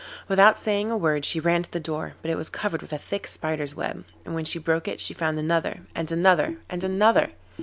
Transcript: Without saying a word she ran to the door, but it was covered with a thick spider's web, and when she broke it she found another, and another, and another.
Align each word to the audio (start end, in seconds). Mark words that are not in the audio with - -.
Without 0.27 0.57
saying 0.57 0.89
a 0.89 0.97
word 0.97 1.25
she 1.25 1.39
ran 1.39 1.61
to 1.61 1.69
the 1.71 1.79
door, 1.79 2.13
but 2.23 2.31
it 2.31 2.35
was 2.35 2.49
covered 2.49 2.81
with 2.81 2.91
a 2.91 2.97
thick 2.97 3.27
spider's 3.27 3.75
web, 3.75 4.03
and 4.25 4.33
when 4.33 4.45
she 4.45 4.57
broke 4.57 4.87
it 4.87 4.99
she 4.99 5.13
found 5.13 5.37
another, 5.37 5.81
and 5.93 6.11
another, 6.11 6.57
and 6.71 6.83
another. 6.83 7.33